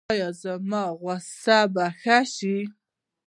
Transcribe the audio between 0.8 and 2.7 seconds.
غوسه به ښه شي؟